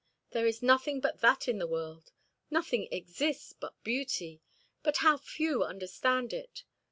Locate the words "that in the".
1.21-1.67